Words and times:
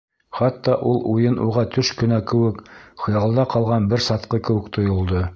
Хатта 0.37 0.75
ул 0.91 0.95
уйын 1.09 1.35
уға 1.47 1.65
төш 1.75 1.91
кенә 1.99 2.17
кеүек, 2.31 2.63
хыялда 3.03 3.45
ҡалған 3.55 3.85
бер 3.93 4.03
сатҡы 4.07 4.41
кеүек 4.49 4.73
тойолдо. 4.79 5.23